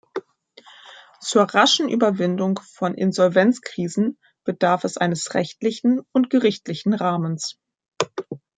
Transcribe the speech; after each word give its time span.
Zur 1.19 1.43
raschen 1.43 1.87
Überwindung 1.87 2.59
von 2.65 2.95
Insolvenzkrisen 2.95 4.17
bedarf 4.43 4.83
es 4.83 4.97
eines 4.97 5.35
rechtlichen 5.35 6.01
und 6.11 6.31
gerichtlichen 6.31 6.95
Rahmens. 6.95 7.59